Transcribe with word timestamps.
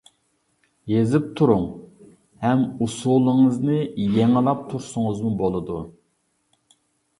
يېزىپ 0.91 1.27
تۇرۇڭ 1.39 1.67
ھەم 2.47 2.65
ئۇسۇلىڭىزنى 2.87 3.77
يېڭىلاپ 4.17 4.67
تۇرسىڭىزمۇ 4.75 5.37
بولىدۇ. 5.45 5.81